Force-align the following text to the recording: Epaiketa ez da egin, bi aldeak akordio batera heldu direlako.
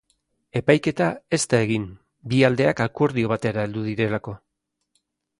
Epaiketa 0.59 1.09
ez 1.37 1.39
da 1.51 1.59
egin, 1.65 1.83
bi 2.31 2.39
aldeak 2.49 2.81
akordio 2.85 3.29
batera 3.33 3.65
heldu 3.67 3.83
direlako. 3.89 4.33